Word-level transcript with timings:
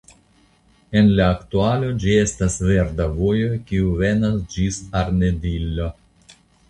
En 1.01 1.09
la 1.17 1.25
aktualo 1.33 1.91
ĝi 2.03 2.15
estas 2.21 2.55
verda 2.69 3.07
vojo 3.19 3.51
kiu 3.73 3.93
venas 4.01 4.41
ĝis 4.55 4.81
Arnedillo. 5.03 5.93